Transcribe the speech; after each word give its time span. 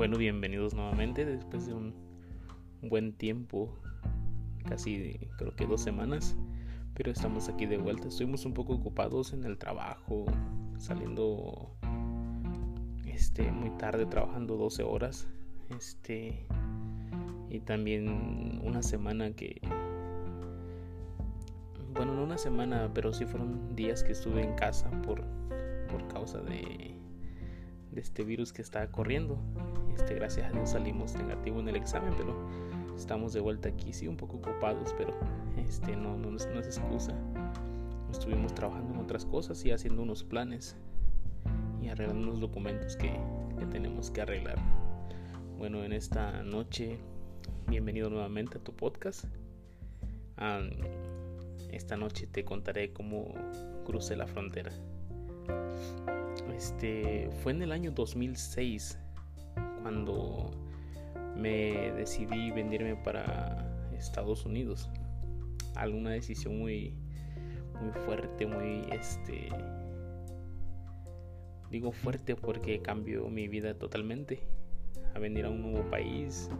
Bueno, 0.00 0.16
bienvenidos 0.16 0.72
nuevamente 0.72 1.26
después 1.26 1.66
de 1.66 1.74
un 1.74 1.92
buen 2.80 3.12
tiempo, 3.12 3.68
casi 4.66 5.28
creo 5.36 5.54
que 5.54 5.66
dos 5.66 5.82
semanas, 5.82 6.38
pero 6.94 7.10
estamos 7.10 7.50
aquí 7.50 7.66
de 7.66 7.76
vuelta. 7.76 8.08
Estuvimos 8.08 8.46
un 8.46 8.54
poco 8.54 8.72
ocupados 8.72 9.34
en 9.34 9.44
el 9.44 9.58
trabajo, 9.58 10.24
saliendo 10.78 11.76
este 13.04 13.52
muy 13.52 13.68
tarde 13.76 14.06
trabajando 14.06 14.56
12 14.56 14.84
horas. 14.84 15.28
Este 15.68 16.46
y 17.50 17.60
también 17.60 18.58
una 18.64 18.82
semana 18.82 19.32
que 19.32 19.60
bueno, 21.92 22.14
no 22.14 22.24
una 22.24 22.38
semana, 22.38 22.90
pero 22.94 23.12
sí 23.12 23.26
fueron 23.26 23.76
días 23.76 24.02
que 24.02 24.12
estuve 24.12 24.42
en 24.42 24.54
casa 24.54 24.90
por 25.02 25.22
por 25.90 26.08
causa 26.08 26.40
de 26.40 26.99
de 27.92 28.00
este 28.00 28.24
virus 28.24 28.52
que 28.52 28.62
está 28.62 28.86
corriendo. 28.90 29.38
Este, 29.94 30.14
gracias 30.14 30.48
a 30.48 30.52
Dios 30.52 30.70
salimos 30.70 31.14
negativo 31.14 31.60
en 31.60 31.68
el 31.68 31.76
examen, 31.76 32.14
pero 32.16 32.34
estamos 32.96 33.32
de 33.32 33.40
vuelta 33.40 33.68
aquí, 33.68 33.92
sí, 33.92 34.06
un 34.06 34.16
poco 34.16 34.36
ocupados, 34.36 34.94
pero 34.96 35.14
este, 35.56 35.96
no, 35.96 36.16
no, 36.16 36.36
es 36.36 36.46
excusa. 36.46 37.14
Estuvimos 38.10 38.54
trabajando 38.54 38.94
en 38.94 39.00
otras 39.00 39.24
cosas 39.24 39.64
y 39.64 39.70
haciendo 39.70 40.02
unos 40.02 40.24
planes 40.24 40.76
y 41.82 41.88
arreglando 41.88 42.28
unos 42.28 42.40
documentos 42.40 42.96
que, 42.96 43.12
que 43.58 43.66
tenemos 43.66 44.10
que 44.10 44.22
arreglar. 44.22 44.58
Bueno, 45.58 45.84
en 45.84 45.92
esta 45.92 46.42
noche, 46.42 46.98
bienvenido 47.68 48.10
nuevamente 48.10 48.58
a 48.58 48.60
tu 48.60 48.74
podcast. 48.74 49.24
esta 51.70 51.96
noche 51.96 52.26
te 52.26 52.44
contaré 52.44 52.92
cómo 52.92 53.34
crucé 53.84 54.16
la 54.16 54.26
frontera. 54.26 54.72
Este 56.60 57.30
fue 57.42 57.52
en 57.52 57.62
el 57.62 57.72
año 57.72 57.90
2006 57.90 58.98
cuando 59.80 60.50
me 61.34 61.90
decidí 61.92 62.50
venirme 62.50 62.96
para 62.96 63.66
Estados 63.96 64.44
Unidos. 64.44 64.90
Alguna 65.74 66.10
decisión 66.10 66.58
muy 66.58 66.92
muy 67.80 67.92
fuerte, 68.04 68.44
muy 68.44 68.84
este 68.92 69.48
digo 71.70 71.92
fuerte 71.92 72.36
porque 72.36 72.82
cambió 72.82 73.26
mi 73.30 73.48
vida 73.48 73.72
totalmente. 73.78 74.42
A 75.14 75.18
venir 75.18 75.46
a 75.46 75.48
un 75.48 75.62
nuevo 75.62 75.88
país, 75.88 76.50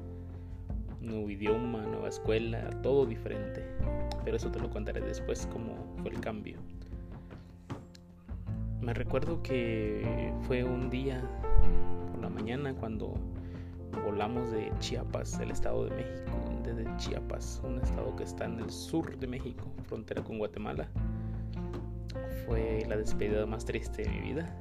nuevo 1.02 1.28
idioma, 1.28 1.82
nueva 1.82 2.08
escuela, 2.08 2.70
todo 2.82 3.04
diferente. 3.04 3.62
Pero 4.24 4.38
eso 4.38 4.50
te 4.50 4.60
lo 4.60 4.70
contaré 4.70 5.02
después 5.02 5.46
cómo 5.52 5.94
fue 5.98 6.12
el 6.12 6.20
cambio. 6.20 6.56
Me 8.80 8.94
recuerdo 8.94 9.42
que 9.42 10.32
fue 10.46 10.64
un 10.64 10.88
día 10.88 11.22
por 12.10 12.22
la 12.22 12.30
mañana 12.30 12.74
cuando 12.74 13.12
volamos 14.04 14.50
de 14.52 14.72
Chiapas, 14.78 15.38
el 15.38 15.50
estado 15.50 15.84
de 15.84 15.90
México, 15.96 16.32
desde 16.64 16.96
Chiapas, 16.96 17.60
un 17.62 17.78
estado 17.78 18.16
que 18.16 18.24
está 18.24 18.46
en 18.46 18.58
el 18.58 18.70
sur 18.70 19.18
de 19.18 19.26
México, 19.26 19.70
frontera 19.84 20.24
con 20.24 20.38
Guatemala. 20.38 20.88
Fue 22.46 22.84
la 22.88 22.96
despedida 22.96 23.44
más 23.44 23.66
triste 23.66 24.02
de 24.02 24.08
mi 24.08 24.20
vida, 24.20 24.56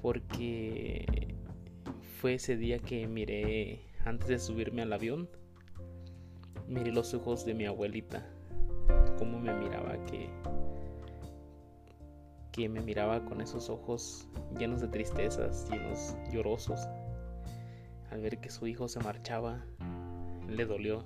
porque 0.00 1.34
fue 2.20 2.34
ese 2.34 2.56
día 2.56 2.78
que 2.78 3.08
miré, 3.08 3.80
antes 4.04 4.28
de 4.28 4.38
subirme 4.38 4.82
al 4.82 4.92
avión, 4.92 5.28
miré 6.68 6.92
los 6.92 7.14
ojos 7.14 7.44
de 7.44 7.52
mi 7.54 7.66
abuelita, 7.66 8.24
cómo 9.18 9.40
me 9.40 9.52
miraba 9.54 10.02
que 10.04 10.30
que 12.52 12.68
me 12.68 12.80
miraba 12.80 13.24
con 13.24 13.40
esos 13.40 13.70
ojos 13.70 14.26
llenos 14.58 14.80
de 14.80 14.88
tristezas, 14.88 15.68
llenos 15.70 16.16
llorosos. 16.32 16.80
Al 18.10 18.22
ver 18.22 18.38
que 18.38 18.50
su 18.50 18.66
hijo 18.66 18.88
se 18.88 19.00
marchaba, 19.00 19.64
le 20.48 20.64
dolió 20.64 21.04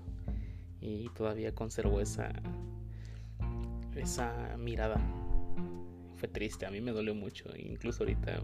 y 0.81 1.09
todavía 1.11 1.55
conservó 1.55 2.01
esa 2.01 2.33
esa 3.95 4.57
mirada. 4.59 4.97
Fue 6.17 6.29
triste, 6.29 6.67
a 6.67 6.71
mí 6.71 6.81
me 6.81 6.93
dolió 6.93 7.15
mucho, 7.15 7.51
incluso 7.57 8.03
ahorita 8.03 8.43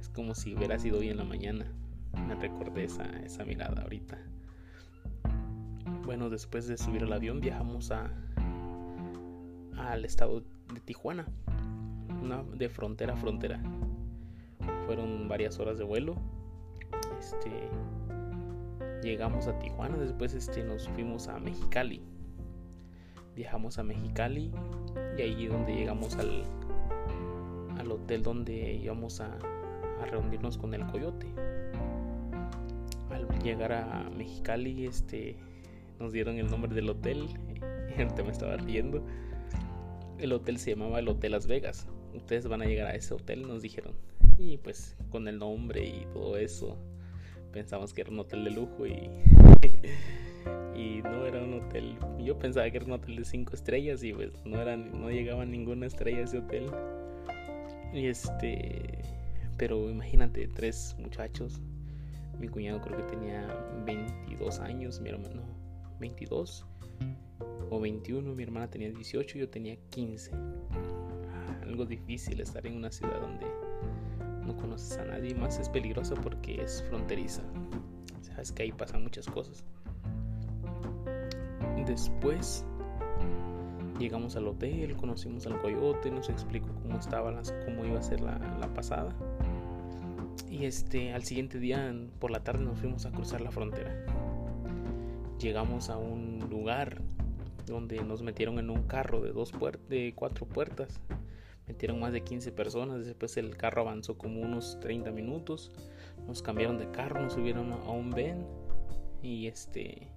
es 0.00 0.08
como 0.08 0.34
si 0.34 0.54
hubiera 0.54 0.78
sido 0.78 1.00
hoy 1.00 1.08
en 1.08 1.16
la 1.16 1.24
mañana. 1.24 1.66
Me 2.26 2.34
recordé 2.34 2.84
esa, 2.84 3.04
esa 3.20 3.44
mirada 3.44 3.82
ahorita. 3.82 4.18
Bueno, 6.04 6.30
después 6.30 6.66
de 6.68 6.78
subir 6.78 7.02
al 7.02 7.12
avión 7.12 7.40
viajamos 7.40 7.90
a 7.90 8.10
al 9.76 10.04
estado 10.04 10.42
de 10.72 10.80
Tijuana 10.80 11.26
de 12.54 12.68
frontera 12.68 13.14
a 13.14 13.16
frontera. 13.16 13.60
Fueron 14.86 15.28
varias 15.28 15.58
horas 15.58 15.78
de 15.78 15.84
vuelo. 15.84 16.16
Este, 17.18 17.50
llegamos 19.02 19.46
a 19.46 19.58
Tijuana, 19.58 19.96
después 19.96 20.34
este, 20.34 20.64
nos 20.64 20.88
fuimos 20.88 21.28
a 21.28 21.38
Mexicali. 21.38 22.02
Viajamos 23.36 23.78
a 23.78 23.84
Mexicali 23.84 24.50
y 25.16 25.22
ahí 25.22 25.46
donde 25.46 25.74
llegamos 25.74 26.16
al, 26.16 26.42
al 27.78 27.92
hotel 27.92 28.22
donde 28.22 28.74
íbamos 28.74 29.20
a, 29.20 29.38
a 30.02 30.06
reunirnos 30.10 30.58
con 30.58 30.74
el 30.74 30.84
coyote. 30.86 31.26
Al 33.10 33.28
llegar 33.42 33.72
a 33.72 34.10
Mexicali, 34.16 34.86
este, 34.86 35.36
nos 36.00 36.12
dieron 36.12 36.36
el 36.38 36.50
nombre 36.50 36.74
del 36.74 36.90
hotel. 36.90 37.28
Ahorita 37.96 38.22
me 38.24 38.30
estaba 38.30 38.56
riendo. 38.56 39.04
El 40.18 40.32
hotel 40.32 40.58
se 40.58 40.72
llamaba 40.74 40.98
el 40.98 41.08
Hotel 41.08 41.32
Las 41.32 41.46
Vegas 41.46 41.86
ustedes 42.14 42.46
van 42.46 42.62
a 42.62 42.66
llegar 42.66 42.88
a 42.88 42.94
ese 42.94 43.14
hotel, 43.14 43.46
nos 43.46 43.62
dijeron. 43.62 43.92
Y 44.38 44.58
pues 44.58 44.96
con 45.10 45.26
el 45.28 45.38
nombre 45.38 45.84
y 45.84 46.06
todo 46.12 46.36
eso, 46.36 46.76
pensamos 47.52 47.92
que 47.92 48.02
era 48.02 48.10
un 48.10 48.20
hotel 48.20 48.44
de 48.44 48.50
lujo 48.50 48.86
y, 48.86 49.10
y 50.76 51.02
no 51.02 51.26
era 51.26 51.42
un 51.42 51.54
hotel. 51.54 51.96
Yo 52.20 52.38
pensaba 52.38 52.70
que 52.70 52.76
era 52.76 52.86
un 52.86 52.92
hotel 52.92 53.16
de 53.16 53.24
cinco 53.24 53.54
estrellas 53.54 54.02
y 54.02 54.12
pues 54.12 54.32
no, 54.44 54.60
eran, 54.60 55.00
no 55.00 55.10
llegaba 55.10 55.44
ninguna 55.44 55.86
estrella 55.86 56.18
a 56.18 56.22
ese 56.22 56.38
hotel. 56.38 56.70
Y 57.92 58.06
este, 58.06 59.02
pero 59.56 59.90
imagínate, 59.90 60.46
tres 60.48 60.94
muchachos. 60.98 61.60
Mi 62.38 62.48
cuñado 62.48 62.80
creo 62.80 62.96
que 62.98 63.16
tenía 63.16 63.48
22 63.84 64.60
años, 64.60 65.00
mi 65.00 65.08
hermano 65.08 65.42
22 65.98 66.64
o 67.70 67.80
21, 67.80 68.34
mi 68.34 68.42
hermana 68.44 68.70
tenía 68.70 68.90
18, 68.90 69.38
yo 69.38 69.48
tenía 69.48 69.76
15 69.90 70.30
algo 71.68 71.84
difícil 71.84 72.40
estar 72.40 72.66
en 72.66 72.76
una 72.76 72.90
ciudad 72.90 73.20
donde 73.20 73.46
no 74.44 74.56
conoces 74.56 74.96
a 74.98 75.04
nadie, 75.04 75.34
más 75.34 75.58
es 75.58 75.68
peligroso 75.68 76.14
porque 76.14 76.62
es 76.62 76.82
fronteriza. 76.88 77.42
Sabes 78.22 78.52
que 78.52 78.62
ahí 78.64 78.72
pasan 78.72 79.02
muchas 79.02 79.26
cosas. 79.26 79.64
Después 81.86 82.64
llegamos 83.98 84.36
al 84.36 84.48
hotel, 84.48 84.96
conocimos 84.96 85.46
al 85.46 85.58
coyote, 85.60 86.10
nos 86.10 86.28
explicó 86.28 86.68
cómo 86.82 86.98
estaba, 86.98 87.40
cómo 87.64 87.84
iba 87.84 87.98
a 87.98 88.02
ser 88.02 88.20
la, 88.20 88.38
la 88.58 88.72
pasada. 88.72 89.14
Y 90.50 90.64
este, 90.64 91.12
al 91.12 91.24
siguiente 91.24 91.58
día 91.58 91.94
por 92.18 92.30
la 92.30 92.42
tarde 92.44 92.64
nos 92.64 92.78
fuimos 92.78 93.06
a 93.06 93.10
cruzar 93.10 93.40
la 93.40 93.50
frontera. 93.50 93.94
Llegamos 95.38 95.90
a 95.90 95.98
un 95.98 96.46
lugar 96.50 97.02
donde 97.66 98.02
nos 98.02 98.22
metieron 98.22 98.58
en 98.58 98.70
un 98.70 98.82
carro 98.84 99.20
de 99.20 99.32
dos 99.32 99.52
de 99.88 100.12
cuatro 100.14 100.46
puertas 100.46 101.00
metieron 101.68 102.00
más 102.00 102.12
de 102.12 102.22
15 102.22 102.50
personas, 102.52 103.04
después 103.04 103.36
el 103.36 103.56
carro 103.56 103.82
avanzó 103.82 104.16
como 104.16 104.40
unos 104.40 104.80
30 104.80 105.12
minutos, 105.12 105.70
nos 106.26 106.42
cambiaron 106.42 106.78
de 106.78 106.90
carro, 106.90 107.20
nos 107.20 107.34
subieron 107.34 107.72
a 107.72 107.90
un 107.90 108.10
Ben 108.10 108.46
y 109.22 109.46
este 109.46 110.08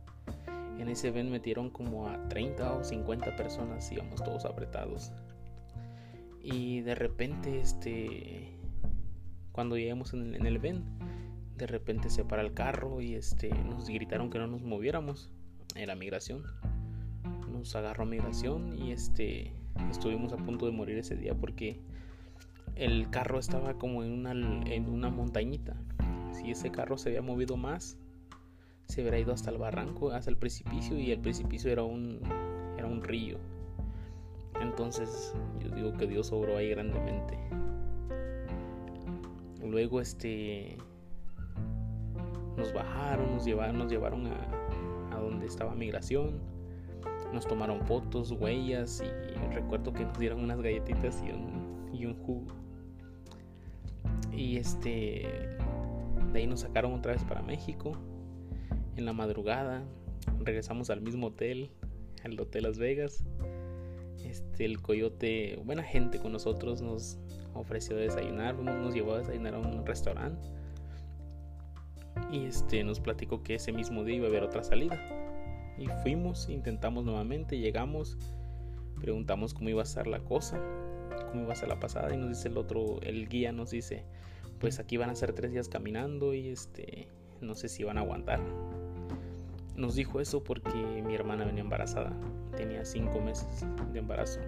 en 0.79 0.87
ese 0.87 1.11
Ben 1.11 1.29
metieron 1.29 1.69
como 1.69 2.07
a 2.07 2.27
30 2.29 2.73
o 2.73 2.83
50 2.83 3.35
personas, 3.35 3.91
íbamos 3.91 4.23
todos 4.23 4.45
apretados. 4.45 5.11
Y 6.41 6.81
de 6.81 6.95
repente 6.95 7.59
este 7.59 8.57
cuando 9.51 9.77
llegamos 9.77 10.13
en 10.13 10.21
el, 10.21 10.35
en 10.35 10.45
el 10.47 10.57
Ben, 10.57 10.83
de 11.57 11.67
repente 11.67 12.09
se 12.09 12.23
para 12.23 12.41
el 12.41 12.53
carro 12.53 13.01
y 13.01 13.13
este 13.13 13.49
nos 13.49 13.89
gritaron 13.89 14.29
que 14.29 14.39
no 14.39 14.47
nos 14.47 14.61
moviéramos 14.61 15.29
en 15.75 15.87
la 15.87 15.95
migración. 15.95 16.43
Nos 17.51 17.75
agarró 17.75 18.05
migración 18.05 18.81
y 18.81 18.91
este 18.91 19.53
estuvimos 19.89 20.33
a 20.33 20.37
punto 20.37 20.65
de 20.65 20.71
morir 20.71 20.97
ese 20.97 21.15
día 21.15 21.35
porque 21.35 21.79
el 22.75 23.09
carro 23.09 23.39
estaba 23.39 23.75
como 23.75 24.03
en 24.03 24.11
una, 24.11 24.31
en 24.31 24.89
una 24.89 25.09
montañita. 25.09 25.75
Si 26.31 26.51
ese 26.51 26.71
carro 26.71 26.97
se 26.97 27.09
había 27.09 27.21
movido 27.21 27.57
más, 27.57 27.97
se 28.85 29.01
hubiera 29.01 29.19
ido 29.19 29.33
hasta 29.33 29.51
el 29.51 29.57
barranco, 29.57 30.11
hasta 30.11 30.29
el 30.29 30.37
precipicio 30.37 30.97
y 30.97 31.11
el 31.11 31.19
precipicio 31.19 31.71
era 31.71 31.83
un, 31.83 32.19
era 32.77 32.87
un 32.87 33.03
río. 33.03 33.37
Entonces 34.61 35.33
yo 35.59 35.69
digo 35.69 35.93
que 35.93 36.07
Dios 36.07 36.31
obró 36.31 36.57
ahí 36.57 36.69
grandemente. 36.69 37.37
Luego 39.63 40.01
este 40.01 40.77
nos 42.57 42.73
bajaron, 42.73 43.33
nos 43.33 43.45
llevaron, 43.45 43.77
nos 43.77 43.91
llevaron 43.91 44.27
a, 44.27 45.15
a 45.15 45.19
donde 45.19 45.45
estaba 45.45 45.73
migración 45.73 46.39
nos 47.33 47.47
tomaron 47.47 47.81
fotos, 47.81 48.31
huellas 48.31 49.01
y 49.03 49.53
recuerdo 49.53 49.93
que 49.93 50.05
nos 50.05 50.17
dieron 50.17 50.41
unas 50.41 50.61
galletitas 50.61 51.23
y 51.25 51.31
un, 51.31 51.89
y 51.93 52.05
un 52.05 52.15
jugo. 52.15 52.47
Y 54.31 54.57
este 54.57 55.57
De 56.31 56.39
ahí 56.39 56.47
nos 56.47 56.61
sacaron 56.61 56.93
otra 56.93 57.13
vez 57.13 57.23
para 57.23 57.41
México. 57.41 57.93
En 58.95 59.05
la 59.05 59.13
madrugada 59.13 59.83
regresamos 60.39 60.89
al 60.89 61.01
mismo 61.01 61.27
hotel, 61.27 61.71
al 62.23 62.39
Hotel 62.39 62.63
Las 62.63 62.77
Vegas. 62.77 63.23
Este, 64.25 64.65
el 64.65 64.81
coyote, 64.81 65.59
buena 65.65 65.83
gente 65.83 66.19
con 66.19 66.31
nosotros, 66.31 66.81
nos 66.81 67.17
ofreció 67.53 67.95
desayunar, 67.95 68.55
nos 68.55 68.93
llevó 68.93 69.15
a 69.15 69.19
desayunar 69.19 69.55
a 69.55 69.59
un 69.59 69.85
restaurante. 69.85 70.47
Y 72.31 72.45
este, 72.45 72.83
nos 72.83 72.99
platicó 72.99 73.43
que 73.43 73.55
ese 73.55 73.71
mismo 73.71 74.03
día 74.03 74.17
iba 74.17 74.27
a 74.27 74.29
haber 74.29 74.43
otra 74.43 74.63
salida. 74.63 74.99
Y 75.81 75.87
fuimos, 76.03 76.47
intentamos 76.47 77.05
nuevamente, 77.05 77.57
llegamos, 77.57 78.15
preguntamos 78.99 79.55
cómo 79.55 79.69
iba 79.69 79.81
a 79.81 79.85
ser 79.85 80.05
la 80.05 80.19
cosa, 80.19 80.61
cómo 81.31 81.41
iba 81.41 81.53
a 81.53 81.55
ser 81.55 81.69
la 81.69 81.79
pasada. 81.79 82.13
Y 82.13 82.17
nos 82.17 82.29
dice 82.29 82.49
el 82.49 82.57
otro, 82.57 83.01
el 83.01 83.27
guía 83.27 83.51
nos 83.51 83.71
dice, 83.71 84.03
pues 84.59 84.77
aquí 84.77 84.97
van 84.97 85.09
a 85.09 85.15
ser 85.15 85.33
tres 85.33 85.51
días 85.51 85.69
caminando 85.69 86.35
y 86.35 86.49
este, 86.49 87.07
no 87.41 87.55
sé 87.55 87.67
si 87.67 87.83
van 87.83 87.97
a 87.97 88.01
aguantar. 88.01 88.39
Nos 89.75 89.95
dijo 89.95 90.21
eso 90.21 90.43
porque 90.43 90.69
mi 91.03 91.15
hermana 91.15 91.45
venía 91.45 91.61
embarazada, 91.63 92.13
tenía 92.55 92.85
cinco 92.85 93.19
meses 93.19 93.65
de 93.91 93.97
embarazo. 93.97 94.39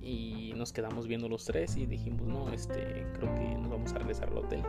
Y 0.00 0.52
nos 0.54 0.72
quedamos 0.72 1.08
viendo 1.08 1.28
los 1.28 1.44
tres 1.44 1.76
y 1.76 1.86
dijimos, 1.86 2.28
no, 2.28 2.52
este, 2.52 3.04
creo 3.14 3.34
que 3.34 3.56
nos 3.56 3.68
vamos 3.68 3.92
a 3.94 3.98
regresar 3.98 4.28
al 4.28 4.38
hotel. 4.38 4.62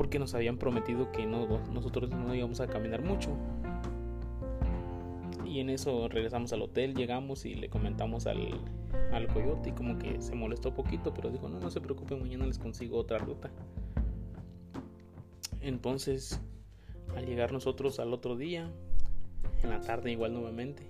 Porque 0.00 0.18
nos 0.18 0.34
habían 0.34 0.56
prometido 0.56 1.12
que 1.12 1.26
no, 1.26 1.46
nosotros 1.74 2.08
no 2.08 2.34
íbamos 2.34 2.58
a 2.60 2.66
caminar 2.66 3.02
mucho. 3.02 3.36
Y 5.44 5.60
en 5.60 5.68
eso 5.68 6.08
regresamos 6.08 6.54
al 6.54 6.62
hotel, 6.62 6.94
llegamos 6.94 7.44
y 7.44 7.54
le 7.54 7.68
comentamos 7.68 8.26
al, 8.26 8.48
al 9.12 9.28
coyote 9.28 9.68
y 9.68 9.72
como 9.72 9.98
que 9.98 10.22
se 10.22 10.34
molestó 10.34 10.72
poquito, 10.72 11.12
pero 11.12 11.28
dijo, 11.28 11.50
no, 11.50 11.60
no 11.60 11.70
se 11.70 11.82
preocupe, 11.82 12.16
mañana 12.16 12.46
les 12.46 12.58
consigo 12.58 12.96
otra 12.96 13.18
ruta. 13.18 13.50
Entonces, 15.60 16.40
al 17.14 17.26
llegar 17.26 17.52
nosotros 17.52 18.00
al 18.00 18.14
otro 18.14 18.36
día, 18.36 18.70
en 19.62 19.68
la 19.68 19.82
tarde 19.82 20.12
igual 20.12 20.32
nuevamente, 20.32 20.82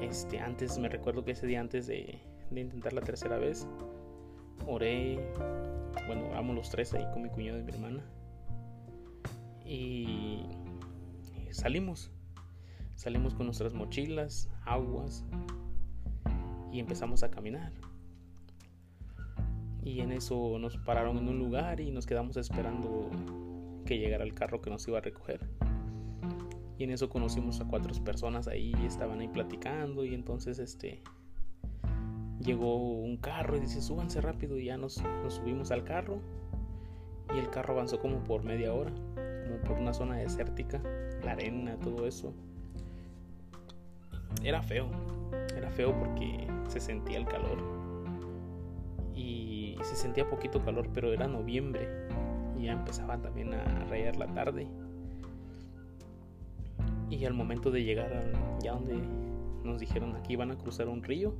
este, 0.00 0.38
antes 0.38 0.78
me 0.78 0.88
recuerdo 0.88 1.22
que 1.22 1.32
ese 1.32 1.46
día 1.46 1.60
antes 1.60 1.86
de, 1.86 2.18
de 2.50 2.60
intentar 2.62 2.94
la 2.94 3.02
tercera 3.02 3.36
vez, 3.36 3.68
oré, 4.66 5.18
bueno, 6.06 6.28
oramos 6.28 6.54
los 6.54 6.70
tres 6.70 6.94
ahí 6.94 7.04
con 7.12 7.22
mi 7.22 7.28
cuñado 7.28 7.58
y 7.58 7.62
mi 7.62 7.72
hermana. 7.72 8.04
Y 9.64 10.46
salimos. 11.50 12.10
Salimos 12.94 13.34
con 13.34 13.46
nuestras 13.46 13.74
mochilas, 13.74 14.48
aguas, 14.64 15.24
y 16.72 16.80
empezamos 16.80 17.22
a 17.22 17.30
caminar. 17.30 17.72
Y 19.82 20.00
en 20.00 20.12
eso 20.12 20.58
nos 20.58 20.76
pararon 20.78 21.18
en 21.18 21.28
un 21.28 21.38
lugar 21.38 21.80
y 21.80 21.90
nos 21.90 22.06
quedamos 22.06 22.36
esperando 22.36 23.10
que 23.84 23.98
llegara 23.98 24.24
el 24.24 24.34
carro 24.34 24.60
que 24.60 24.70
nos 24.70 24.86
iba 24.88 24.98
a 24.98 25.00
recoger. 25.00 25.40
Y 26.78 26.84
en 26.84 26.90
eso 26.90 27.08
conocimos 27.08 27.60
a 27.60 27.64
cuatro 27.66 27.92
personas 28.04 28.48
ahí, 28.48 28.74
estaban 28.84 29.20
ahí 29.20 29.28
platicando 29.28 30.04
y 30.04 30.14
entonces 30.14 30.58
este 30.58 31.02
llegó 32.40 32.76
un 32.76 33.16
carro 33.16 33.56
y 33.56 33.60
dice 33.60 33.80
súbanse 33.80 34.20
rápido 34.20 34.58
y 34.58 34.66
ya 34.66 34.76
nos, 34.76 35.02
nos 35.22 35.34
subimos 35.34 35.70
al 35.70 35.84
carro 35.84 36.20
y 37.34 37.38
el 37.38 37.50
carro 37.50 37.74
avanzó 37.74 37.98
como 37.98 38.22
por 38.24 38.44
media 38.44 38.72
hora, 38.72 38.92
como 39.44 39.60
por 39.64 39.78
una 39.78 39.92
zona 39.92 40.16
desértica, 40.16 40.80
la 41.24 41.32
arena, 41.32 41.76
todo 41.76 42.06
eso. 42.06 42.32
Era 44.42 44.62
feo, 44.62 44.88
era 45.56 45.70
feo 45.70 45.98
porque 45.98 46.46
se 46.68 46.80
sentía 46.80 47.18
el 47.18 47.26
calor. 47.26 47.58
Y 49.14 49.76
se 49.82 49.96
sentía 49.96 50.28
poquito 50.28 50.62
calor, 50.64 50.88
pero 50.92 51.12
era 51.12 51.26
noviembre. 51.26 51.88
Y 52.58 52.64
ya 52.64 52.72
empezaba 52.72 53.20
también 53.20 53.54
a 53.54 53.84
rayar 53.86 54.16
la 54.16 54.26
tarde. 54.28 54.68
Y 57.10 57.24
al 57.24 57.34
momento 57.34 57.70
de 57.70 57.82
llegar 57.82 58.12
a, 58.12 58.58
ya 58.60 58.72
donde 58.72 59.00
nos 59.64 59.80
dijeron 59.80 60.14
aquí 60.16 60.36
van 60.36 60.50
a 60.50 60.58
cruzar 60.58 60.88
un 60.88 61.02
río, 61.02 61.34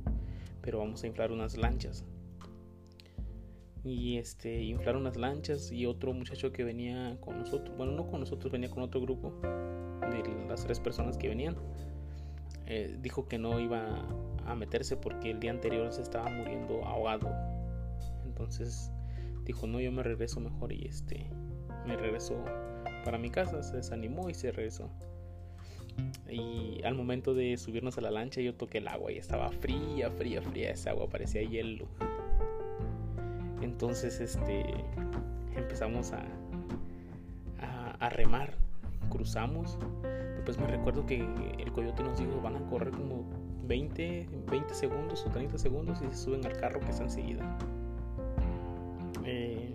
pero 0.67 0.79
vamos 0.79 1.01
a 1.01 1.07
inflar 1.07 1.31
unas 1.31 1.55
lanchas. 1.55 2.03
Y 3.85 4.17
este, 4.17 4.63
inflar 4.63 4.97
unas 4.97 5.15
lanchas 5.15 5.71
y 5.71 5.85
otro 5.85 6.11
muchacho 6.11 6.51
que 6.51 6.65
venía 6.65 7.17
con 7.21 7.39
nosotros, 7.39 7.77
bueno, 7.77 7.93
no 7.93 8.05
con 8.05 8.19
nosotros, 8.19 8.51
venía 8.51 8.69
con 8.69 8.83
otro 8.83 8.99
grupo 8.99 9.39
de 10.01 10.45
las 10.49 10.65
tres 10.65 10.81
personas 10.81 11.17
que 11.17 11.29
venían 11.29 11.55
eh, 12.65 12.97
dijo 13.01 13.29
que 13.29 13.37
no 13.37 13.61
iba 13.61 14.05
a 14.45 14.55
meterse 14.55 14.97
porque 14.97 15.31
el 15.31 15.39
día 15.39 15.51
anterior 15.51 15.93
se 15.93 16.01
estaba 16.01 16.29
muriendo 16.29 16.83
ahogado. 16.83 17.33
Entonces 18.25 18.91
dijo, 19.45 19.67
no, 19.67 19.79
yo 19.79 19.93
me 19.93 20.03
regreso 20.03 20.41
mejor 20.41 20.73
y 20.73 20.85
este, 20.85 21.29
me 21.85 21.95
regresó 21.95 22.43
para 23.05 23.17
mi 23.17 23.29
casa, 23.29 23.63
se 23.63 23.77
desanimó 23.77 24.29
y 24.29 24.33
se 24.33 24.51
regresó. 24.51 24.91
Y 26.29 26.81
al 26.83 26.95
momento 26.95 27.33
de 27.33 27.57
subirnos 27.57 27.97
a 27.97 28.01
la 28.01 28.11
lancha 28.11 28.41
yo 28.41 28.53
toqué 28.53 28.79
el 28.79 28.87
agua 28.87 29.11
y 29.11 29.17
estaba 29.17 29.49
fría, 29.51 30.11
fría, 30.11 30.41
fría, 30.41 30.71
esa 30.71 30.91
agua 30.91 31.09
parecía 31.09 31.41
hielo. 31.41 31.87
Entonces 33.61 34.19
este 34.19 34.65
empezamos 35.55 36.11
a, 36.11 36.23
a, 37.99 38.09
remar, 38.09 38.53
cruzamos 39.09 39.77
pues 40.47 40.57
me 40.59 40.67
recuerdo 40.67 41.05
que 41.05 41.27
el 41.59 41.73
coyote 41.73 42.03
nos 42.03 42.17
dijo 42.19 42.39
van 42.41 42.55
a 42.55 42.59
correr 42.69 42.91
como 42.91 43.25
20, 43.65 44.29
20 44.49 44.73
segundos 44.73 45.25
o 45.25 45.29
30 45.29 45.57
segundos 45.57 45.99
y 46.01 46.07
se 46.07 46.15
suben 46.15 46.45
al 46.45 46.55
carro 46.55 46.79
que 46.79 46.89
está 46.89 47.03
enseguida. 47.03 47.57
Eh, 49.25 49.73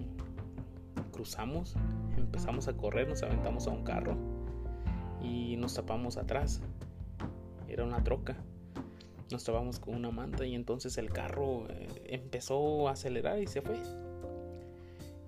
cruzamos, 1.12 1.76
empezamos 2.16 2.68
a 2.68 2.72
correr, 2.72 3.06
nos 3.06 3.22
aventamos 3.22 3.66
a 3.66 3.70
un 3.70 3.84
carro 3.84 4.16
y 5.22 5.56
nos 5.56 5.74
tapamos 5.74 6.16
atrás. 6.16 6.60
Era 7.69 7.84
una 7.84 8.02
troca. 8.02 8.36
Nos 9.30 9.44
tapamos 9.44 9.78
con 9.78 9.94
una 9.94 10.10
manta 10.10 10.46
y 10.46 10.54
entonces 10.54 10.98
el 10.98 11.10
carro 11.10 11.66
eh, 11.70 11.88
empezó 12.06 12.88
a 12.88 12.92
acelerar 12.92 13.40
y 13.40 13.46
se 13.46 13.62
fue 13.62 13.76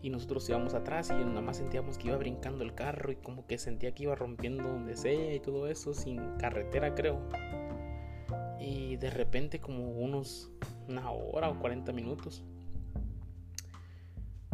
y 0.05 0.11
nosotros 0.11 0.47
íbamos 0.51 0.75
atrás 0.75 1.09
y 1.09 1.15
nada 1.25 1.41
más 1.41 1.57
sentíamos 1.57 1.97
que 1.97 2.09
iba 2.09 2.19
brincando 2.19 2.63
el 2.63 2.75
carro 2.75 3.11
y 3.11 3.17
como 3.17 3.47
que 3.47 3.57
sentía 3.57 3.95
que 3.95 4.03
iba 4.03 4.15
rompiendo 4.15 4.65
donde 4.65 4.99
sea 4.99 5.35
y 5.35 5.41
todo 5.41 5.67
eso 5.67 5.95
sin 5.95 6.37
carretera 6.37 6.95
creo. 6.95 7.27
Y 8.61 8.97
de 8.97 9.09
repente 9.09 9.61
como 9.61 9.93
unos 9.93 10.51
una 10.91 11.11
hora 11.11 11.49
o 11.49 11.59
40 11.59 11.91
minutos 11.95 12.45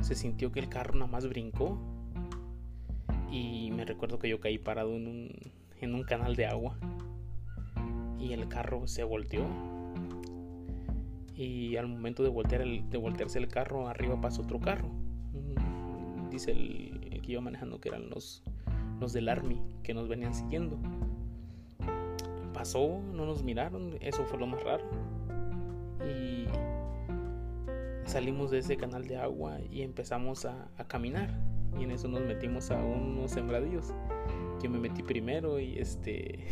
se 0.03 0.15
sintió 0.15 0.53
que 0.53 0.61
el 0.61 0.69
carro 0.69 0.95
nada 0.95 1.11
más 1.11 1.29
brincó 1.29 1.81
y 3.31 3.71
me 3.71 3.85
recuerdo 3.85 4.19
que 4.19 4.29
yo 4.29 4.41
caí 4.41 4.59
parado 4.59 4.97
en 4.97 5.07
un, 5.07 5.31
en 5.81 5.95
un 5.95 6.03
canal 6.05 6.37
de 6.37 6.47
agua 6.47 6.77
y 8.19 8.33
el 8.33 8.49
carro 8.49 8.87
se 8.87 9.05
volteó 9.05 9.47
y 11.35 11.77
al 11.77 11.87
momento 11.87 12.23
de, 12.23 12.29
voltear 12.29 12.61
el, 12.61 12.89
de 12.91 12.99
voltearse 12.99 13.39
el 13.39 13.49
carro 13.49 13.89
arriba 13.89 14.21
pasó 14.21 14.43
otro 14.43 14.61
carro 14.61 14.91
dice 16.31 16.53
el, 16.53 17.21
que 17.23 17.33
iba 17.33 17.41
manejando 17.41 17.81
que 17.81 17.89
eran 17.89 18.09
los, 18.09 18.43
los 19.01 19.13
del 19.13 19.29
Army 19.29 19.61
que 19.83 19.93
nos 19.93 20.09
venían 20.09 20.35
siguiendo. 20.35 20.79
Pasó, 22.55 23.01
no 23.13 23.27
nos 23.27 23.43
miraron, 23.43 23.97
eso 24.01 24.25
fue 24.25 24.39
lo 24.39 24.47
más 24.47 24.63
raro. 24.63 24.85
Y 26.07 26.47
salimos 28.09 28.51
de 28.51 28.59
ese 28.59 28.77
canal 28.77 29.07
de 29.07 29.17
agua 29.17 29.59
y 29.71 29.83
empezamos 29.83 30.45
a, 30.47 30.69
caminar. 30.89 31.31
Y 31.79 31.85
en 31.85 31.93
eso 31.93 32.09
nos 32.09 32.23
metimos 32.23 32.71
a 32.71 32.77
unos 32.77 33.31
sembradíos. 33.31 33.93
Yo 34.62 34.71
me 34.71 34.79
metí 34.79 35.03
primero 35.03 35.59
y 35.59 35.79
este 35.79 36.47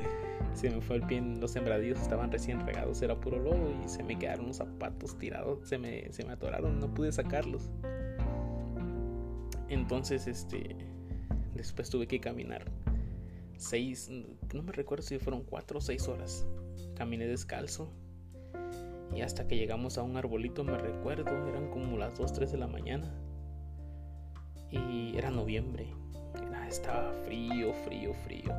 se 0.54 0.70
me 0.70 0.80
fue 0.80 0.96
el 0.96 1.02
pie 1.02 1.20
los 1.20 1.52
sembradíos 1.52 2.00
estaban 2.00 2.30
recién 2.30 2.60
regados, 2.66 3.00
era 3.02 3.18
puro 3.18 3.38
lodo 3.38 3.70
y 3.84 3.88
se 3.88 4.02
me 4.02 4.18
quedaron 4.18 4.48
los 4.48 4.56
zapatos 4.56 5.16
tirados, 5.18 5.68
se 5.68 5.78
me, 5.78 6.12
se 6.12 6.24
me 6.24 6.32
atoraron, 6.32 6.78
no 6.80 6.92
pude 6.92 7.12
sacarlos. 7.12 7.70
Entonces, 9.68 10.26
este, 10.26 10.76
después 11.54 11.88
tuve 11.88 12.06
que 12.06 12.20
caminar 12.20 12.70
seis, 13.56 14.10
no 14.52 14.62
me 14.62 14.72
recuerdo 14.72 15.04
si 15.04 15.18
fueron 15.18 15.42
cuatro 15.44 15.78
o 15.78 15.80
seis 15.80 16.08
horas. 16.08 16.46
Caminé 16.96 17.26
descalzo 17.26 17.92
y 19.14 19.22
hasta 19.22 19.46
que 19.46 19.56
llegamos 19.56 19.98
a 19.98 20.02
un 20.02 20.16
arbolito, 20.16 20.64
me 20.64 20.76
recuerdo, 20.76 21.30
eran 21.48 21.70
como 21.70 21.96
las 21.96 22.18
2, 22.18 22.32
3 22.32 22.52
de 22.52 22.58
la 22.58 22.66
mañana 22.66 23.14
y 24.72 25.16
era 25.16 25.30
noviembre. 25.30 25.86
estaba 26.68 27.12
frío, 27.24 27.72
frío, 27.84 28.14
frío. 28.14 28.52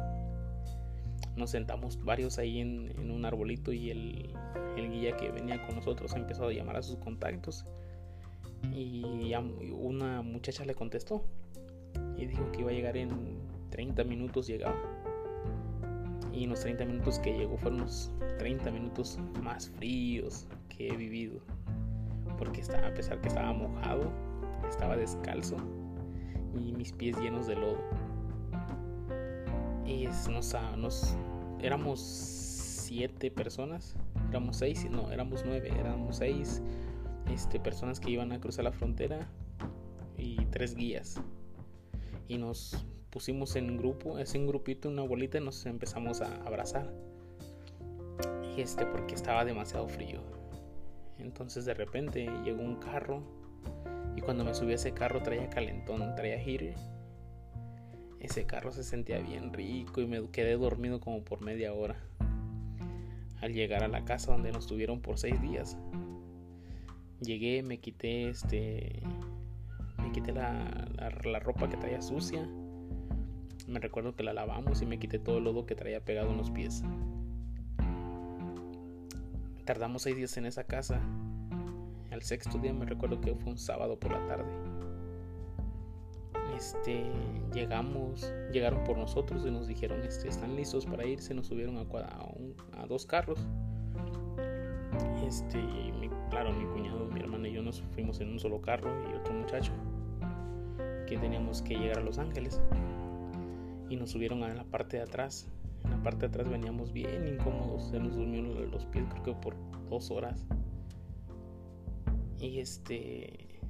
Nos 1.35 1.49
sentamos 1.49 2.03
varios 2.03 2.37
ahí 2.37 2.59
en, 2.59 3.09
un 3.09 3.25
arbolito 3.25 3.73
y 3.73 3.89
el, 3.89 4.29
guía 4.75 5.17
que 5.17 5.31
venía 5.31 5.65
con 5.65 5.75
nosotros 5.75 6.13
empezó 6.15 6.47
a 6.47 6.53
llamar 6.53 6.77
a 6.77 6.83
sus 6.83 6.97
contactos 6.97 7.65
y 8.71 9.33
una 9.71 10.21
muchacha 10.21 10.63
le 10.63 10.75
contestó 10.75 11.23
y 12.17 12.27
dijo 12.27 12.51
que 12.51 12.61
iba 12.61 12.69
a 12.69 12.73
llegar 12.73 12.95
en 12.95 13.09
30 13.71 14.03
minutos 14.03 14.47
llegaba. 14.47 14.79
Y 16.31 16.47
los 16.47 16.61
30 16.61 16.85
minutos 16.85 17.19
que 17.19 17.33
llegó 17.33 17.57
fueron 17.57 17.81
los 17.81 18.11
30 18.39 18.71
minutos 18.71 19.19
más 19.41 19.69
fríos 19.69 20.47
que 20.69 20.89
he 20.89 20.97
vivido. 20.97 21.39
Porque 22.37 22.61
a 22.61 22.93
pesar 22.93 23.21
que 23.21 23.27
estaba 23.27 23.53
mojado, 23.53 24.11
estaba 24.67 24.95
descalzo 24.95 25.57
y 26.55 26.71
mis 26.71 26.91
pies 26.93 27.17
llenos 27.17 27.47
de 27.47 27.55
lodo. 27.55 27.77
Y 29.85 30.07
nos, 30.29 30.55
nos 30.77 31.15
éramos 31.61 31.99
siete 31.99 33.31
personas, 33.31 33.95
éramos 34.29 34.57
seis, 34.57 34.87
no, 34.89 35.11
éramos 35.11 35.43
nueve, 35.45 35.71
éramos 35.77 36.17
seis 36.17 36.61
este, 37.31 37.59
personas 37.59 37.99
que 37.99 38.11
iban 38.11 38.31
a 38.31 38.39
cruzar 38.39 38.65
la 38.65 38.71
frontera 38.71 39.27
y 40.17 40.45
tres 40.47 40.75
guías. 40.75 41.21
Y 42.27 42.37
nos 42.37 42.85
pusimos 43.09 43.55
en 43.55 43.77
grupo, 43.77 44.17
es 44.17 44.33
un 44.35 44.47
grupito, 44.47 44.89
una 44.89 45.03
bolita, 45.03 45.37
y 45.37 45.41
nos 45.41 45.65
empezamos 45.65 46.21
a 46.21 46.35
abrazar. 46.45 46.93
Este, 48.57 48.85
porque 48.85 49.15
estaba 49.15 49.45
demasiado 49.45 49.87
frío. 49.87 50.21
Entonces 51.17 51.65
de 51.65 51.73
repente 51.73 52.29
llegó 52.43 52.61
un 52.61 52.75
carro 52.75 53.23
y 54.15 54.21
cuando 54.21 54.43
me 54.43 54.53
subí 54.53 54.73
a 54.73 54.75
ese 54.75 54.93
carro 54.93 55.21
traía 55.21 55.49
calentón, 55.49 56.15
traía 56.15 56.39
gire. 56.39 56.75
Ese 58.19 58.45
carro 58.45 58.71
se 58.71 58.83
sentía 58.83 59.19
bien 59.19 59.51
rico 59.51 60.01
y 60.01 60.07
me 60.07 60.29
quedé 60.29 60.55
dormido 60.55 60.99
como 60.99 61.23
por 61.23 61.41
media 61.41 61.73
hora. 61.73 61.97
Al 63.41 63.53
llegar 63.53 63.83
a 63.83 63.89
la 63.89 64.05
casa 64.05 64.31
donde 64.31 64.51
nos 64.51 64.67
tuvieron 64.67 65.01
por 65.01 65.17
seis 65.17 65.41
días, 65.41 65.77
llegué, 67.19 67.61
me 67.63 67.79
quité 67.79 68.29
este, 68.29 69.01
me 70.01 70.11
quité 70.13 70.31
la, 70.31 70.87
la 71.25 71.39
ropa 71.39 71.69
que 71.69 71.75
traía 71.75 72.01
sucia. 72.01 72.47
Me 73.67 73.79
recuerdo 73.79 74.15
que 74.15 74.23
la 74.23 74.33
lavamos 74.33 74.81
y 74.81 74.85
me 74.85 74.99
quité 74.99 75.19
todo 75.19 75.39
el 75.39 75.43
lodo 75.43 75.65
que 75.65 75.75
traía 75.75 76.03
pegado 76.03 76.31
en 76.31 76.37
los 76.37 76.51
pies. 76.51 76.83
Tardamos 79.65 80.01
seis 80.01 80.15
días 80.17 80.35
en 80.37 80.45
esa 80.45 80.65
casa. 80.65 81.01
Al 82.13 82.21
sexto 82.21 82.59
día 82.59 82.71
me 82.71 82.85
recuerdo 82.85 83.19
que 83.19 83.33
fue 83.33 83.53
un 83.53 83.57
sábado 83.57 83.99
por 83.99 84.11
la 84.11 84.23
tarde. 84.27 84.45
Este, 86.55 87.03
llegamos, 87.51 88.31
llegaron 88.51 88.83
por 88.83 88.99
nosotros 88.99 89.43
y 89.47 89.49
nos 89.49 89.67
dijeron, 89.67 90.03
este, 90.03 90.29
están 90.29 90.55
listos 90.55 90.85
para 90.85 91.05
irse, 91.05 91.33
nos 91.33 91.47
subieron 91.47 91.77
a, 91.77 91.81
a, 91.81 92.85
dos 92.85 93.07
carros. 93.07 93.39
Este, 95.25 95.59
claro, 96.29 96.53
mi 96.53 96.65
cuñado, 96.65 97.07
mi 97.07 97.19
hermana 97.19 97.47
y 97.47 97.53
yo 97.53 97.63
nos 97.63 97.81
fuimos 97.93 98.21
en 98.21 98.29
un 98.29 98.39
solo 98.39 98.61
carro 98.61 98.91
y 99.09 99.15
otro 99.15 99.33
muchacho 99.33 99.71
que 101.07 101.17
teníamos 101.17 101.63
que 101.63 101.75
llegar 101.75 101.97
a 101.97 102.01
Los 102.01 102.19
Ángeles 102.19 102.61
y 103.89 103.95
nos 103.95 104.11
subieron 104.11 104.43
a 104.43 104.53
la 104.53 104.63
parte 104.65 104.97
de 104.97 105.03
atrás 105.03 105.47
en 105.83 105.91
la 105.91 106.03
parte 106.03 106.21
de 106.21 106.25
atrás 106.27 106.49
veníamos 106.49 106.93
bien 106.93 107.27
incómodos, 107.27 107.89
se 107.89 107.99
nos 107.99 108.15
durmió 108.15 108.41
los 108.41 108.85
pies 108.85 109.05
creo 109.09 109.23
que 109.23 109.33
por 109.33 109.55
dos 109.89 110.11
horas. 110.11 110.45
Y 112.43 112.59
este, 112.59 113.61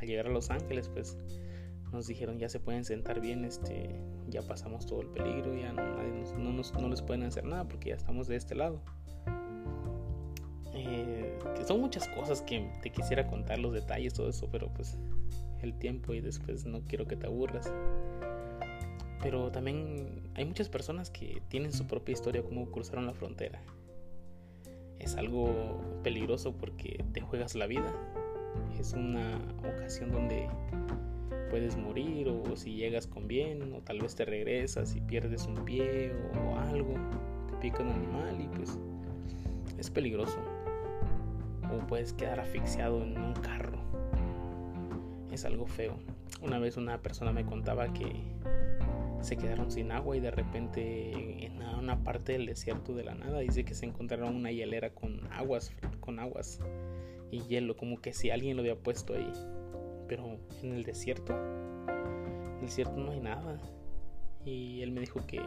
al 0.00 0.06
llegar 0.06 0.28
a 0.28 0.30
Los 0.30 0.50
Ángeles, 0.50 0.88
pues 0.88 1.18
nos 1.92 2.06
dijeron 2.06 2.38
ya 2.38 2.48
se 2.48 2.60
pueden 2.60 2.84
sentar 2.84 3.20
bien, 3.20 3.44
este, 3.44 3.90
ya 4.28 4.42
pasamos 4.42 4.86
todo 4.86 5.02
el 5.02 5.08
peligro, 5.08 5.52
ya 5.54 5.72
no, 5.72 6.88
les 6.88 7.02
pueden 7.02 7.24
hacer 7.24 7.44
nada 7.44 7.66
porque 7.66 7.88
ya 7.88 7.96
estamos 7.96 8.28
de 8.28 8.36
este 8.36 8.54
lado. 8.54 8.80
Eh, 10.72 11.36
son 11.66 11.80
muchas 11.80 12.06
cosas 12.08 12.42
que 12.42 12.70
te 12.80 12.90
quisiera 12.90 13.26
contar 13.26 13.58
los 13.58 13.72
detalles, 13.72 14.14
todo 14.14 14.28
eso, 14.28 14.48
pero 14.52 14.72
pues 14.72 14.96
el 15.60 15.76
tiempo 15.76 16.14
y 16.14 16.20
después 16.20 16.64
no 16.66 16.80
quiero 16.82 17.06
que 17.06 17.16
te 17.16 17.26
aburras. 17.26 17.72
Pero 19.20 19.50
también 19.50 20.30
hay 20.34 20.44
muchas 20.44 20.68
personas 20.68 21.10
que 21.10 21.42
tienen 21.48 21.72
su 21.72 21.88
propia 21.88 22.12
historia 22.12 22.44
como 22.44 22.70
cruzaron 22.70 23.06
la 23.06 23.14
frontera. 23.14 23.60
Es 25.04 25.16
algo 25.16 25.82
peligroso 26.02 26.56
porque 26.56 27.04
te 27.12 27.20
juegas 27.20 27.54
la 27.54 27.66
vida. 27.66 27.92
Es 28.80 28.94
una 28.94 29.38
ocasión 29.58 30.10
donde 30.10 30.48
puedes 31.50 31.76
morir 31.76 32.26
o 32.30 32.56
si 32.56 32.76
llegas 32.76 33.06
con 33.06 33.28
bien 33.28 33.74
o 33.74 33.82
tal 33.82 34.00
vez 34.00 34.14
te 34.14 34.24
regresas 34.24 34.96
y 34.96 35.02
pierdes 35.02 35.46
un 35.46 35.62
pie 35.66 36.14
o 36.40 36.58
algo, 36.58 36.94
te 37.50 37.56
pica 37.58 37.82
un 37.82 37.90
animal 37.90 38.40
y 38.40 38.48
pues 38.56 38.78
es 39.76 39.90
peligroso. 39.90 40.38
O 41.70 41.86
puedes 41.86 42.14
quedar 42.14 42.40
asfixiado 42.40 43.02
en 43.02 43.18
un 43.18 43.34
carro. 43.34 43.76
Es 45.30 45.44
algo 45.44 45.66
feo. 45.66 45.98
Una 46.40 46.58
vez 46.58 46.78
una 46.78 47.02
persona 47.02 47.30
me 47.30 47.44
contaba 47.44 47.92
que 47.92 48.22
se 49.24 49.36
quedaron 49.36 49.70
sin 49.70 49.90
agua 49.92 50.16
y 50.16 50.20
de 50.20 50.30
repente 50.30 51.46
en 51.46 51.62
una 51.62 52.02
parte 52.04 52.32
del 52.32 52.46
desierto 52.46 52.94
de 52.94 53.04
la 53.04 53.14
nada 53.14 53.40
dice 53.40 53.64
que 53.64 53.74
se 53.74 53.86
encontraron 53.86 54.36
una 54.36 54.50
hielera 54.50 54.90
con 54.90 55.20
aguas, 55.32 55.72
con 56.00 56.18
aguas 56.18 56.60
y 57.30 57.40
hielo, 57.42 57.76
como 57.76 58.00
que 58.00 58.12
si 58.12 58.30
alguien 58.30 58.56
lo 58.56 58.62
había 58.62 58.76
puesto 58.76 59.14
ahí. 59.14 59.32
Pero 60.08 60.38
en 60.62 60.72
el 60.72 60.84
desierto, 60.84 61.32
en 61.32 62.54
el 62.56 62.66
desierto 62.66 62.96
no 62.96 63.12
hay 63.12 63.20
nada. 63.20 63.58
Y 64.44 64.82
él 64.82 64.92
me 64.92 65.00
dijo 65.00 65.20
que 65.26 65.40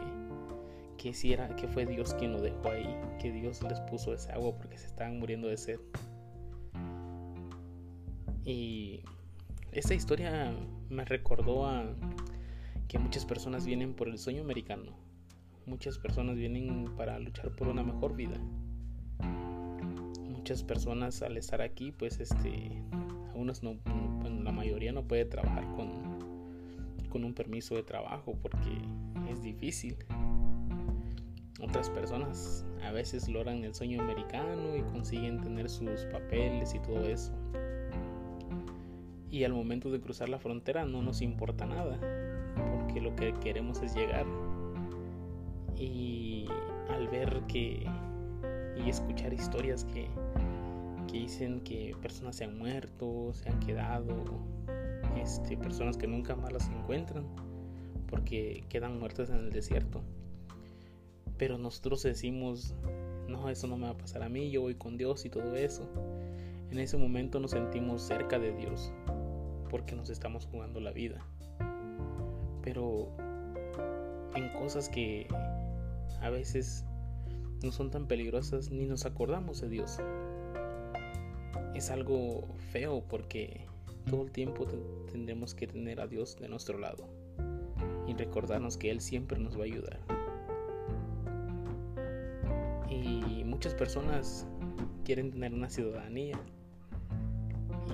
que 0.98 1.14
si 1.14 1.32
era 1.32 1.54
que 1.56 1.68
fue 1.68 1.86
Dios 1.86 2.12
quien 2.14 2.32
lo 2.32 2.40
dejó 2.42 2.70
ahí, 2.70 2.94
que 3.20 3.30
Dios 3.32 3.62
les 3.62 3.80
puso 3.82 4.12
ese 4.12 4.32
agua 4.32 4.52
porque 4.58 4.76
se 4.76 4.86
estaban 4.86 5.18
muriendo 5.18 5.48
de 5.48 5.56
sed. 5.56 5.80
Y 8.44 9.00
esta 9.72 9.94
historia 9.94 10.52
me 10.90 11.04
recordó 11.04 11.66
a 11.66 11.84
que 12.88 12.98
muchas 12.98 13.26
personas 13.26 13.66
vienen 13.66 13.92
por 13.92 14.08
el 14.08 14.18
sueño 14.18 14.42
americano. 14.42 14.92
Muchas 15.66 15.98
personas 15.98 16.36
vienen 16.36 16.86
para 16.96 17.18
luchar 17.18 17.54
por 17.54 17.68
una 17.68 17.82
mejor 17.82 18.16
vida. 18.16 18.38
Muchas 20.26 20.64
personas 20.64 21.20
al 21.20 21.36
estar 21.36 21.60
aquí, 21.60 21.92
pues 21.92 22.18
este, 22.18 22.82
algunos 23.28 23.62
no, 23.62 23.76
bueno, 23.84 24.42
la 24.42 24.52
mayoría 24.52 24.92
no 24.92 25.02
puede 25.04 25.26
trabajar 25.26 25.64
con, 25.76 25.90
con 27.10 27.24
un 27.24 27.34
permiso 27.34 27.74
de 27.74 27.82
trabajo 27.82 28.38
porque 28.40 28.80
es 29.30 29.42
difícil. 29.42 29.96
Otras 31.60 31.90
personas 31.90 32.64
a 32.82 32.92
veces 32.92 33.28
logran 33.28 33.64
el 33.64 33.74
sueño 33.74 34.00
americano 34.00 34.74
y 34.74 34.80
consiguen 34.80 35.42
tener 35.42 35.68
sus 35.68 36.06
papeles 36.06 36.74
y 36.74 36.78
todo 36.78 37.06
eso. 37.06 37.34
Y 39.30 39.44
al 39.44 39.52
momento 39.52 39.90
de 39.90 40.00
cruzar 40.00 40.30
la 40.30 40.38
frontera 40.38 40.86
no 40.86 41.02
nos 41.02 41.20
importa 41.20 41.66
nada 41.66 41.98
porque 42.70 43.00
lo 43.00 43.14
que 43.16 43.32
queremos 43.34 43.82
es 43.82 43.94
llegar. 43.94 44.26
Y 45.76 46.46
al 46.88 47.08
ver 47.08 47.42
que 47.46 47.86
y 48.84 48.88
escuchar 48.88 49.32
historias 49.32 49.84
que, 49.84 50.08
que 51.10 51.18
dicen 51.18 51.60
que 51.60 51.96
personas 52.00 52.36
se 52.36 52.44
han 52.44 52.58
muerto, 52.58 53.32
se 53.34 53.48
han 53.48 53.58
quedado, 53.60 54.14
este, 55.20 55.56
personas 55.56 55.96
que 55.96 56.06
nunca 56.06 56.36
más 56.36 56.52
las 56.52 56.68
encuentran 56.68 57.24
porque 58.08 58.64
quedan 58.68 58.98
muertas 58.98 59.30
en 59.30 59.36
el 59.36 59.50
desierto. 59.50 60.02
Pero 61.36 61.58
nosotros 61.58 62.02
decimos, 62.02 62.74
no, 63.28 63.48
eso 63.48 63.66
no 63.66 63.76
me 63.76 63.84
va 63.84 63.90
a 63.90 63.98
pasar 63.98 64.22
a 64.22 64.28
mí, 64.28 64.50
yo 64.50 64.62
voy 64.62 64.74
con 64.74 64.96
Dios 64.96 65.24
y 65.24 65.30
todo 65.30 65.54
eso. 65.54 65.88
En 66.70 66.78
ese 66.78 66.96
momento 66.96 67.40
nos 67.40 67.52
sentimos 67.52 68.02
cerca 68.02 68.38
de 68.38 68.54
Dios 68.54 68.92
porque 69.70 69.94
nos 69.94 70.10
estamos 70.10 70.46
jugando 70.46 70.80
la 70.80 70.92
vida 70.92 71.24
pero 72.68 73.08
en 74.34 74.50
cosas 74.50 74.90
que 74.90 75.26
a 76.20 76.28
veces 76.28 76.84
no 77.62 77.72
son 77.72 77.90
tan 77.90 78.06
peligrosas 78.06 78.70
ni 78.70 78.84
nos 78.84 79.06
acordamos 79.06 79.62
de 79.62 79.70
Dios. 79.70 79.98
Es 81.74 81.90
algo 81.90 82.46
feo 82.70 83.02
porque 83.08 83.64
todo 84.10 84.24
el 84.24 84.32
tiempo 84.32 84.66
tendremos 85.10 85.54
que 85.54 85.66
tener 85.66 85.98
a 85.98 86.06
Dios 86.06 86.36
de 86.38 86.50
nuestro 86.50 86.76
lado 86.76 87.08
y 88.06 88.12
recordarnos 88.12 88.76
que 88.76 88.90
Él 88.90 89.00
siempre 89.00 89.38
nos 89.38 89.56
va 89.56 89.62
a 89.62 89.64
ayudar. 89.64 90.00
Y 92.90 93.44
muchas 93.44 93.72
personas 93.72 94.46
quieren 95.06 95.30
tener 95.30 95.54
una 95.54 95.70
ciudadanía 95.70 96.38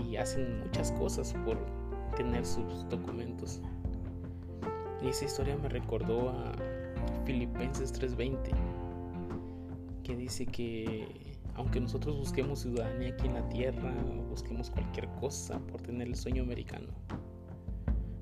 y 0.05 0.17
hacen 0.17 0.59
muchas 0.65 0.91
cosas 0.91 1.33
por 1.45 1.59
tener 2.17 2.45
sus 2.45 2.89
documentos. 2.89 3.61
Y 5.03 5.09
esa 5.09 5.25
historia 5.25 5.57
me 5.57 5.69
recordó 5.69 6.31
a 6.31 6.53
Filipenses 7.25 7.93
3:20, 7.93 8.51
que 10.03 10.17
dice 10.17 10.47
que 10.47 11.37
aunque 11.55 11.81
nosotros 11.81 12.17
busquemos 12.17 12.61
ciudadanía 12.61 13.11
aquí 13.11 13.27
en 13.27 13.35
la 13.35 13.49
tierra, 13.49 13.95
busquemos 14.29 14.71
cualquier 14.71 15.09
cosa 15.21 15.61
por 15.61 15.81
tener 15.83 16.09
el 16.09 16.17
sueño 16.17 16.43
americano, 16.43 16.89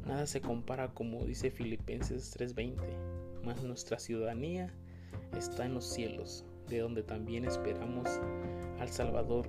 nada 0.06 0.26
se 0.26 0.40
compara 0.40 0.92
como 0.92 1.24
dice 1.24 1.50
Filipenses 1.50 2.36
3:20, 2.36 2.76
más 3.44 3.62
nuestra 3.62 3.98
ciudadanía 3.98 4.72
está 5.36 5.64
en 5.64 5.74
los 5.74 5.86
cielos, 5.86 6.44
de 6.68 6.80
donde 6.80 7.02
también 7.02 7.44
esperamos 7.44 8.08
al 8.78 8.88
Salvador, 8.88 9.46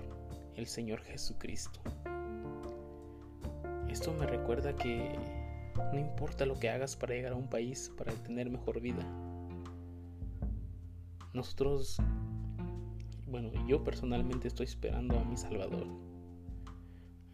el 0.56 0.68
Señor 0.68 1.02
Jesucristo. 1.02 1.80
Esto 3.90 4.14
me 4.14 4.26
recuerda 4.26 4.76
que 4.76 5.16
no 5.76 6.00
importa 6.00 6.46
lo 6.46 6.60
que 6.60 6.70
hagas 6.70 6.96
para 6.96 7.14
llegar 7.14 7.34
a 7.34 7.36
un 7.36 7.48
país, 7.48 7.92
para 7.98 8.12
tener 8.14 8.50
mejor 8.50 8.80
vida. 8.82 9.04
Nosotros, 11.34 11.98
bueno, 13.28 13.50
yo 13.68 13.84
personalmente 13.84 14.48
estoy 14.48 14.66
esperando 14.66 15.20
a 15.20 15.24
mi 15.26 15.38
Salvador. 15.38 15.88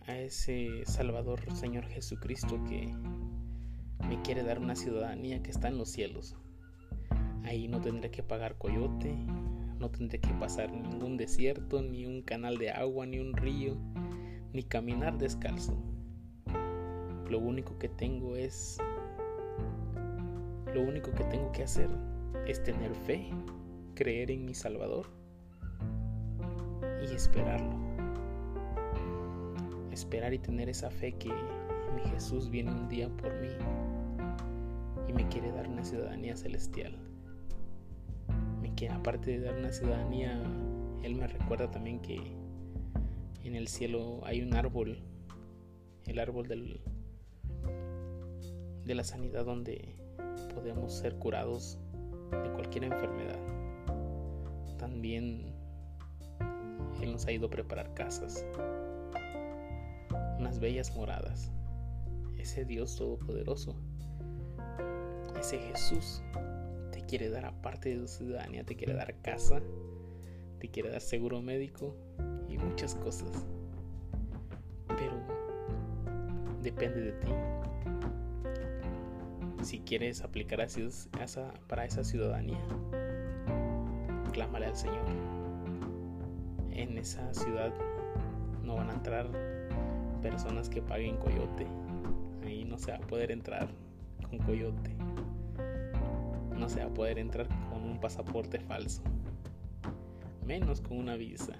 a 0.08 0.18
ese 0.18 0.86
Salvador 0.86 1.40
Señor 1.56 1.86
Jesucristo 1.86 2.60
que 2.68 2.92
me 4.08 4.22
quiere 4.24 4.44
dar 4.44 4.58
una 4.60 4.76
ciudadanía 4.76 5.44
que 5.44 5.52
está 5.52 5.68
en 5.68 5.78
los 5.78 5.90
cielos. 5.90 6.36
Ahí 7.44 7.68
no 7.68 7.80
tendré 7.80 8.10
que 8.10 8.24
pagar 8.24 8.58
coyote, 8.58 9.14
no 9.80 9.90
tendré 9.92 10.20
que 10.20 10.34
pasar 10.34 10.72
ningún 10.72 11.18
desierto, 11.18 11.82
ni 11.82 12.06
un 12.06 12.22
canal 12.22 12.58
de 12.58 12.72
agua, 12.72 13.06
ni 13.06 13.20
un 13.20 13.34
río, 13.34 13.78
ni 14.52 14.64
caminar 14.64 15.18
descalzo. 15.18 15.78
Lo 17.30 17.38
único 17.38 17.78
que 17.78 17.90
tengo 17.90 18.36
es... 18.36 18.80
Lo 20.74 20.82
único 20.82 21.12
que 21.12 21.24
tengo 21.26 21.52
que 21.52 21.64
hacer 21.64 21.90
es 22.48 22.64
tener 22.64 22.94
fe, 22.94 23.30
creer 23.94 24.32
en 24.32 24.46
mi 24.46 24.54
Salvador 24.54 25.06
y 27.02 27.14
esperarlo. 27.14 27.76
Esperar 29.92 30.34
y 30.34 30.40
tener 30.40 30.70
esa 30.70 30.90
fe 30.90 31.14
que 31.14 31.30
mi 31.30 32.02
Jesús 32.12 32.50
viene 32.50 32.72
un 32.72 32.88
día 32.88 33.10
por 33.10 33.34
mí 33.42 33.50
y 35.08 35.14
me 35.14 35.28
quiere 35.28 35.52
dar 35.52 35.68
una 35.68 35.84
ciudadanía 35.84 36.36
celestial. 36.36 36.98
Me 38.62 38.74
quiere, 38.74 38.94
aparte 38.94 39.32
de 39.32 39.40
dar 39.40 39.58
una 39.58 39.72
ciudadanía, 39.72 40.42
Él 41.04 41.16
me 41.16 41.28
recuerda 41.28 41.70
también 41.70 42.00
que 42.00 42.20
en 43.44 43.56
el 43.56 43.68
cielo 43.68 44.22
hay 44.24 44.42
un 44.42 44.56
árbol, 44.56 45.00
el 46.06 46.20
árbol 46.20 46.48
del, 46.48 46.80
de 48.90 48.96
la 48.96 49.04
sanidad 49.04 49.46
donde 49.46 49.94
podemos 50.56 50.92
ser 50.92 51.16
curados 51.20 51.78
de 52.32 52.52
cualquier 52.54 52.86
enfermedad. 52.86 53.38
También 54.80 55.54
Él 57.00 57.12
nos 57.12 57.28
ha 57.28 57.32
ido 57.32 57.46
a 57.46 57.50
preparar 57.52 57.94
casas, 57.94 58.44
unas 60.40 60.60
bellas 60.60 60.96
moradas. 60.96 61.52
Ese 62.40 62.66
Dios 62.66 62.96
todopoderoso 62.96 63.76
ese 65.40 65.60
Jesús 65.60 66.24
te 66.92 67.06
quiere 67.06 67.30
dar 67.30 67.46
aparte 67.46 67.90
de 67.90 67.98
tu 67.98 68.08
ciudadanía, 68.08 68.64
te 68.64 68.76
quiere 68.76 68.96
dar 68.96 69.14
casa, 69.22 69.62
te 70.60 70.68
quiere 70.68 70.90
dar 70.90 71.02
seguro 71.02 71.44
médico 71.44 71.96
y 72.50 72.58
muchas 72.58 72.96
cosas. 72.96 73.46
Pero 74.88 75.14
depende 76.64 77.02
de 77.02 77.12
ti. 77.12 77.59
Si 79.70 79.82
quieres 79.82 80.24
aplicar 80.24 80.68
para 81.68 81.86
esa 81.86 82.04
ciudadanía, 82.04 82.58
clámale 84.34 84.66
al 84.66 84.76
Señor. 84.76 85.06
En 86.72 86.98
esa 86.98 87.32
ciudad 87.36 87.72
no 88.64 88.78
van 88.78 88.90
a 88.90 88.94
entrar 88.94 89.30
personas 90.24 90.70
que 90.70 90.82
paguen 90.82 91.18
coyote. 91.18 91.68
Ahí 92.48 92.66
no 92.66 92.80
se 92.80 92.94
va 92.94 92.98
a 92.98 93.02
poder 93.02 93.30
entrar 93.30 93.68
con 94.28 94.40
coyote 94.40 94.90
no 96.58 96.68
se 96.68 96.80
va 96.80 96.88
a 96.88 96.94
poder 96.94 97.20
entrar 97.20 97.48
con 97.70 97.84
un 97.84 98.00
pasaporte 98.00 98.60
falso, 98.60 99.04
menos 100.48 100.82
con 100.82 100.98
una 100.98 101.16
visa. 101.16 101.54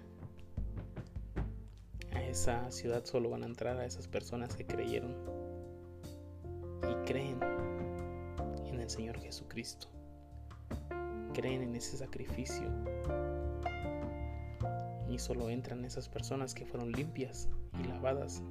A 2.12 2.24
esa 2.24 2.72
ciudad 2.72 3.06
solo 3.06 3.30
van 3.30 3.44
a 3.44 3.46
entrar 3.46 3.78
a 3.78 3.86
esas 3.86 4.08
personas 4.08 4.56
que 4.56 4.66
creyeron 4.66 5.16
y 6.90 7.06
creen 7.06 7.38
Señor 8.90 9.20
Jesucristo. 9.20 9.88
Creen 11.34 11.62
en 11.62 11.76
ese 11.76 11.98
sacrificio. 11.98 12.68
Y 15.10 15.18
solo 15.20 15.50
entran 15.50 15.86
esas 15.86 16.10
personas 16.10 16.54
que 16.54 16.66
fueron 16.66 16.92
limpias 16.92 17.50
y 17.82 17.88
lavadas 17.88 18.44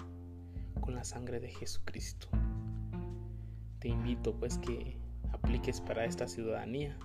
con 0.81 0.95
la 0.95 1.05
sangre 1.05 1.41
de 1.41 1.49
Jesucristo. 1.49 2.29
Te 3.81 3.89
invito 3.89 4.35
pues 4.35 4.59
que 4.59 4.97
apliques 5.33 5.81
para 5.81 6.05
esta 6.05 6.27
ciudadanía 6.27 6.97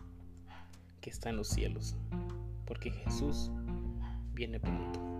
que 1.02 1.10
está 1.10 1.30
en 1.30 1.38
los 1.38 1.50
cielos, 1.50 1.96
porque 2.66 2.92
Jesús 2.92 3.52
viene 4.34 4.60
pronto. 4.60 5.13